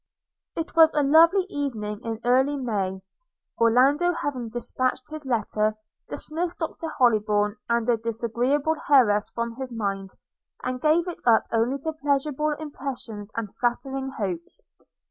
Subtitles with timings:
[0.55, 3.03] It was a lovely evening in early May.
[3.59, 5.75] Orlando, having dispatched his letter,
[6.09, 10.09] dismissed Dr Hollybourn and the disagreeable heiress from his mind,
[10.63, 14.63] and gave it up only to pleasurable impressions and flattering hopes.